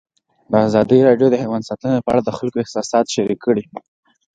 ازادي 0.67 0.99
راډیو 1.07 1.27
د 1.31 1.35
حیوان 1.43 1.61
ساتنه 1.69 1.97
په 2.05 2.09
اړه 2.13 2.21
د 2.23 2.29
خلکو 2.37 2.61
احساسات 2.63 3.05
شریک 3.15 3.39
کړي. 3.45 3.63